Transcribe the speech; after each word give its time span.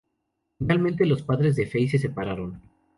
Finalmente 0.57 1.05
los 1.05 1.21
padres 1.21 1.55
de 1.55 1.67
Fey 1.67 1.87
se 1.87 1.99
separaron. 1.99 2.59